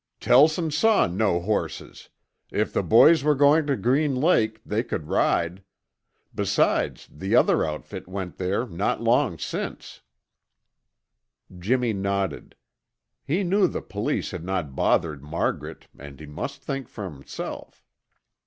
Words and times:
"Tellson 0.19 0.71
saw 0.71 1.05
no 1.05 1.39
horses. 1.39 2.09
If 2.51 2.73
the 2.73 2.81
boys 2.81 3.23
were 3.23 3.35
going 3.35 3.67
to 3.67 3.75
Green 3.77 4.15
Lake, 4.15 4.59
they 4.63 4.81
could 4.81 5.07
ride. 5.09 5.61
Besides, 6.33 7.07
the 7.11 7.35
other 7.35 7.63
outfit 7.63 8.07
went 8.07 8.37
there 8.37 8.65
not 8.65 8.99
long 8.99 9.37
since." 9.37 10.01
Jimmy 11.55 11.93
nodded. 11.93 12.55
He 13.23 13.43
knew 13.43 13.67
the 13.67 13.83
police 13.83 14.31
had 14.31 14.43
not 14.43 14.75
bothered 14.75 15.21
Margaret 15.21 15.87
and 15.95 16.19
he 16.19 16.25
must 16.25 16.63
think 16.63 16.87
for 16.87 17.03
himself. 17.03 17.83